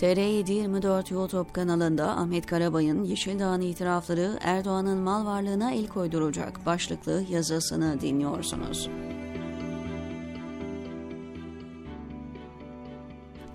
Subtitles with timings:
[0.00, 8.90] TR724 YouTube kanalında Ahmet Karabay'ın Yeşildağ'ın itirafları Erdoğan'ın mal varlığına el koyduracak başlıklı yazısını dinliyorsunuz.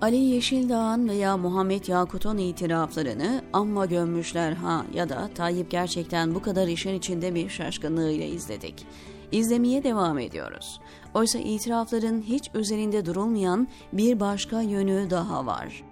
[0.00, 6.68] Ali Yeşildağ'ın veya Muhammed Yakut'un itiraflarını amma gömmüşler ha ya da Tayyip gerçekten bu kadar
[6.68, 8.86] işin içinde bir şaşkınlığıyla izledik.
[9.32, 10.80] İzlemeye devam ediyoruz.
[11.14, 15.82] Oysa itirafların hiç üzerinde durulmayan bir başka yönü daha var.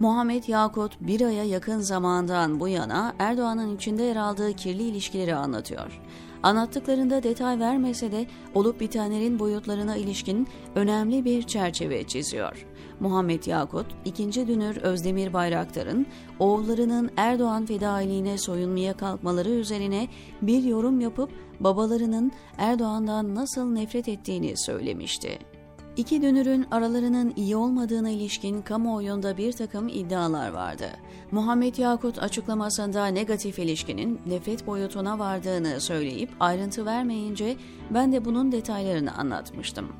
[0.00, 6.00] Muhammed Yakut bir aya yakın zamandan bu yana Erdoğan'ın içinde yer aldığı kirli ilişkileri anlatıyor.
[6.42, 12.66] Anlattıklarında detay vermese de olup bitenlerin boyutlarına ilişkin önemli bir çerçeve çiziyor.
[13.00, 16.06] Muhammed Yakut, ikinci dünür Özdemir Bayraktar'ın
[16.38, 20.08] oğullarının Erdoğan fedailiğine soyunmaya kalkmaları üzerine
[20.42, 25.38] bir yorum yapıp babalarının Erdoğan'dan nasıl nefret ettiğini söylemişti.
[25.96, 30.90] İki dönürün aralarının iyi olmadığına ilişkin kamuoyunda bir takım iddialar vardı.
[31.30, 37.56] Muhammed Yakut açıklamasında negatif ilişkinin nefret boyutuna vardığını söyleyip ayrıntı vermeyince
[37.90, 39.92] ben de bunun detaylarını anlatmıştım.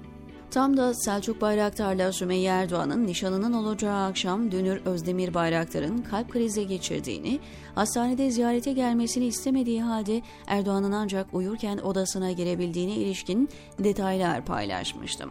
[0.51, 7.41] Tam da Selçuk Bayraktar'la Sümeyye Erdoğan'ın nişanının olacağı akşam Dünür Özdemir Bayraktar'ın kalp krizi geçirdiğini,
[7.75, 13.49] hastanede ziyarete gelmesini istemediği halde Erdoğan'ın ancak uyurken odasına girebildiğine ilişkin
[13.79, 15.31] detaylar paylaşmıştım.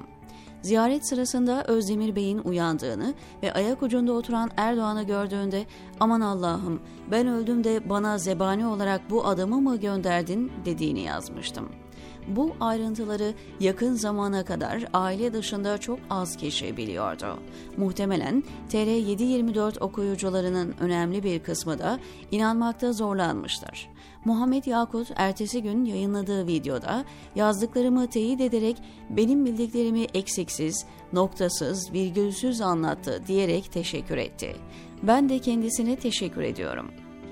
[0.64, 5.66] Ziyaret sırasında Özdemir Bey'in uyandığını ve ayak ucunda oturan Erdoğan'ı gördüğünde
[6.00, 11.83] aman Allah'ım ben öldüm de bana zebani olarak bu adamı mı gönderdin dediğini yazmıştım.
[12.28, 17.40] Bu ayrıntıları yakın zamana kadar aile dışında çok az kişi biliyordu.
[17.78, 22.00] Muhtemelen TR724 okuyucularının önemli bir kısmı da
[22.32, 23.90] inanmakta zorlanmıştır.
[24.26, 28.78] Muhammed Yakut ertesi gün yayınladığı videoda yazdıklarımı teyit ederek
[29.10, 34.56] benim bildiklerimi eksiksiz, noktasız, virgülsüz anlattı diyerek teşekkür etti.
[35.04, 36.92] Ben de kendisine teşekkür ediyorum.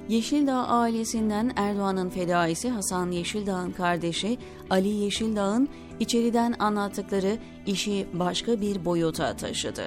[0.09, 4.38] Yeşildağ ailesinden Erdoğan'ın fedaisi Hasan Yeşildağ'ın kardeşi
[4.69, 5.69] Ali Yeşildağ'ın
[6.00, 9.84] içeriden anlattıkları işi başka bir boyuta taşıdı.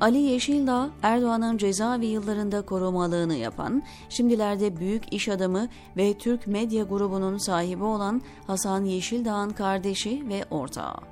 [0.00, 7.38] Ali Yeşildağ, Erdoğan'ın cezaevi yıllarında korumalığını yapan, şimdilerde büyük iş adamı ve Türk medya grubunun
[7.38, 11.11] sahibi olan Hasan Yeşildağ'ın kardeşi ve ortağı.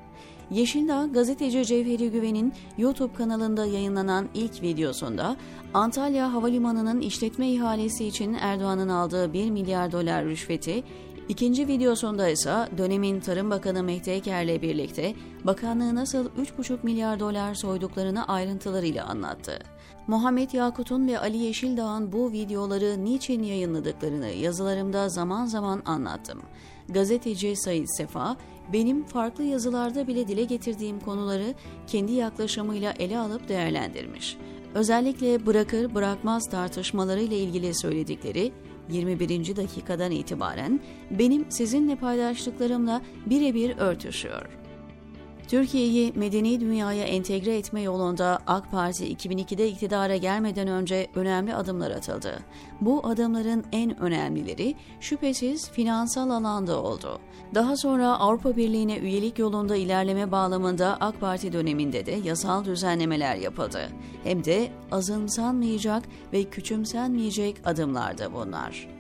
[0.50, 5.37] Yeşildağ, gazeteci Cevheri Güven'in YouTube kanalında yayınlanan ilk videosunda
[5.75, 10.83] Antalya Havalimanı'nın işletme ihalesi için Erdoğan'ın aldığı 1 milyar dolar rüşveti,
[11.31, 15.15] İkinci videosunda ise dönemin Tarım Bakanı Mehdi Eker'le birlikte
[15.45, 19.59] bakanlığı nasıl 3,5 milyar dolar soyduklarını ayrıntılarıyla anlattı.
[20.07, 26.43] Muhammed Yakut'un ve Ali Yeşildağ'ın bu videoları niçin yayınladıklarını yazılarımda zaman zaman anlattım.
[26.89, 28.37] Gazeteci Sayit Sefa,
[28.73, 31.55] benim farklı yazılarda bile dile getirdiğim konuları
[31.87, 34.37] kendi yaklaşımıyla ele alıp değerlendirmiş.
[34.75, 38.53] Özellikle bırakır bırakmaz tartışmaları ile ilgili söyledikleri
[38.91, 39.56] 21.
[39.56, 40.81] dakikadan itibaren
[41.11, 44.47] benim sizinle paylaştıklarımla birebir örtüşüyor.
[45.50, 52.38] Türkiye'yi medeni dünyaya entegre etme yolunda AK Parti 2002'de iktidara gelmeden önce önemli adımlar atıldı.
[52.81, 57.19] Bu adımların en önemlileri şüphesiz finansal alanda oldu.
[57.55, 63.88] Daha sonra Avrupa Birliği'ne üyelik yolunda ilerleme bağlamında AK Parti döneminde de yasal düzenlemeler yapıldı.
[64.25, 69.00] Hem de azımsanmayacak ve küçümsenmeyecek adımlardı bunlar.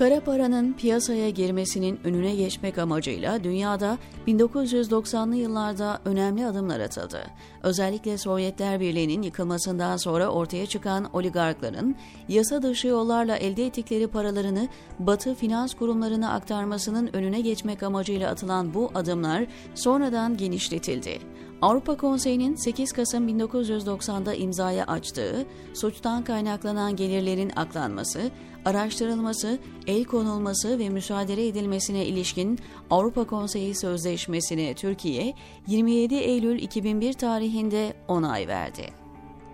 [0.00, 7.22] Kara paranın piyasaya girmesinin önüne geçmek amacıyla dünyada 1990'lı yıllarda önemli adımlar atıldı.
[7.62, 11.96] Özellikle Sovyetler Birliği'nin yıkılmasından sonra ortaya çıkan oligarkların
[12.28, 14.68] yasa dışı yollarla elde ettikleri paralarını
[14.98, 21.18] Batı finans kurumlarına aktarmasının önüne geçmek amacıyla atılan bu adımlar sonradan genişletildi.
[21.62, 28.30] Avrupa Konseyi'nin 8 Kasım 1990'da imzaya açtığı suçtan kaynaklanan gelirlerin aklanması,
[28.64, 32.58] araştırılması, el konulması ve müsaade edilmesine ilişkin
[32.90, 35.34] Avrupa Konseyi Sözleşmesi'ne Türkiye
[35.66, 39.09] 27 Eylül 2001 tarihinde onay verdi.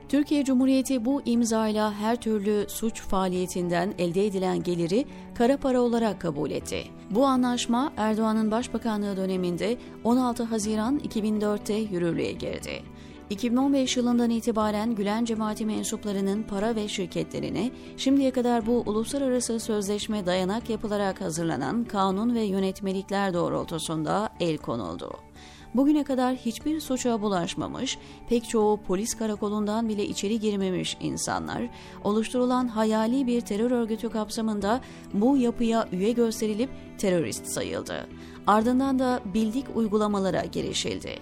[0.08, 5.05] Türkiye Cumhuriyeti bu imzayla her türlü suç faaliyetinden elde edilen geliri
[5.35, 6.85] kara para olarak kabul etti.
[7.11, 12.82] Bu anlaşma Erdoğan'ın başbakanlığı döneminde 16 Haziran 2004'te yürürlüğe girdi.
[13.31, 20.70] 2015 yılından itibaren Gülen cemaati mensuplarının para ve şirketlerine şimdiye kadar bu uluslararası sözleşme dayanak
[20.70, 25.12] yapılarak hazırlanan kanun ve yönetmelikler doğrultusunda el konuldu.
[25.76, 31.69] Bugüne kadar hiçbir suça bulaşmamış, pek çoğu polis karakolundan bile içeri girmemiş insanlar,
[32.05, 34.81] oluşturulan hayali bir terör örgütü kapsamında
[35.14, 38.06] bu yapıya üye gösterilip terörist sayıldı.
[38.46, 41.19] Ardından da bildik uygulamalara girişildi.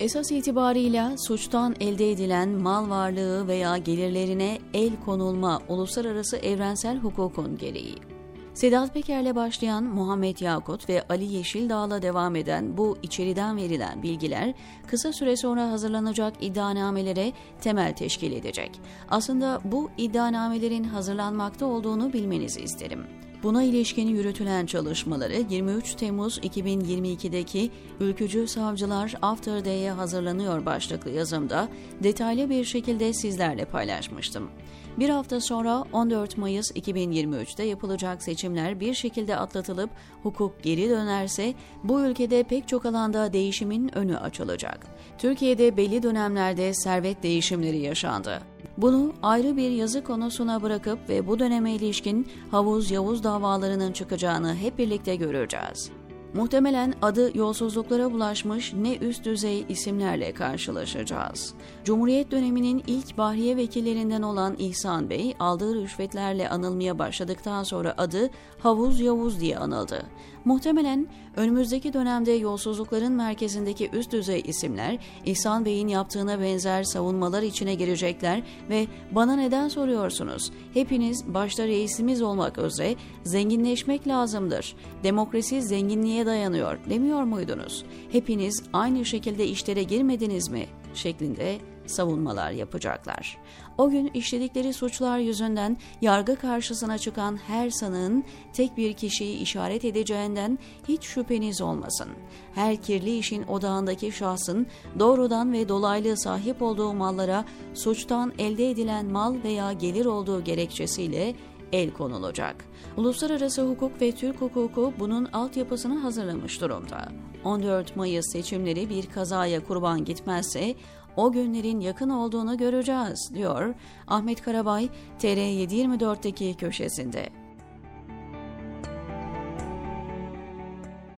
[0.00, 8.09] Esas itibarıyla suçtan elde edilen mal varlığı veya gelirlerine el konulma uluslararası evrensel hukukun gereği.
[8.54, 14.54] Sedat Peker'le başlayan Muhammed Yakut ve Ali Yeşildağ'la devam eden bu içeriden verilen bilgiler
[14.86, 18.80] kısa süre sonra hazırlanacak iddianamelere temel teşkil edecek.
[19.10, 23.06] Aslında bu iddianamelerin hazırlanmakta olduğunu bilmenizi isterim.
[23.42, 27.70] Buna ilişkin yürütülen çalışmaları 23 Temmuz 2022'deki
[28.00, 31.68] Ülkücü Savcılar After Day'e hazırlanıyor başlıklı yazımda
[32.02, 34.50] detaylı bir şekilde sizlerle paylaşmıştım.
[34.98, 39.90] Bir hafta sonra 14 Mayıs 2023'te yapılacak seçimler bir şekilde atlatılıp
[40.22, 41.54] hukuk geri dönerse
[41.84, 44.86] bu ülkede pek çok alanda değişimin önü açılacak.
[45.18, 48.49] Türkiye'de belli dönemlerde servet değişimleri yaşandı.
[48.82, 54.78] Bunu ayrı bir yazı konusuna bırakıp ve bu döneme ilişkin havuz yavuz davalarının çıkacağını hep
[54.78, 55.90] birlikte göreceğiz.
[56.34, 61.54] Muhtemelen adı yolsuzluklara bulaşmış ne üst düzey isimlerle karşılaşacağız.
[61.84, 69.00] Cumhuriyet döneminin ilk bahriye vekillerinden olan İhsan Bey aldığı rüşvetlerle anılmaya başladıktan sonra adı Havuz
[69.00, 70.02] Yavuz diye anıldı.
[70.44, 71.06] Muhtemelen
[71.36, 78.86] önümüzdeki dönemde yolsuzlukların merkezindeki üst düzey isimler İhsan Bey'in yaptığına benzer savunmalar içine girecekler ve
[79.12, 80.52] bana neden soruyorsunuz?
[80.74, 82.94] Hepiniz başta reisimiz olmak üzere
[83.24, 84.76] zenginleşmek lazımdır.
[85.04, 87.84] Demokrasi zenginliğe dayanıyor demiyor muydunuz?
[88.12, 90.66] Hepiniz aynı şekilde işlere girmediniz mi?
[90.94, 93.38] şeklinde savunmalar yapacaklar.
[93.78, 100.58] O gün işledikleri suçlar yüzünden yargı karşısına çıkan her sanığın tek bir kişiyi işaret edeceğinden
[100.88, 102.08] hiç şüpheniz olmasın.
[102.54, 104.66] Her kirli işin odağındaki şahsın
[104.98, 107.44] doğrudan ve dolaylı sahip olduğu mallara
[107.74, 111.34] suçtan elde edilen mal veya gelir olduğu gerekçesiyle
[111.72, 112.64] el konulacak.
[112.96, 117.08] Uluslararası hukuk ve Türk hukuku bunun altyapısını hazırlamış durumda.
[117.44, 120.74] 14 Mayıs seçimleri bir kazaya kurban gitmezse
[121.16, 123.74] o günlerin yakın olduğunu göreceğiz, diyor
[124.08, 124.88] Ahmet Karabay
[125.20, 127.39] TR724'deki köşesinde.